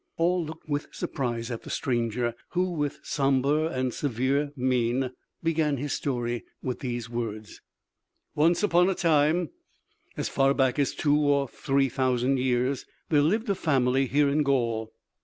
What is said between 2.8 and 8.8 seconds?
somber and severe mien began his story with these words: "Once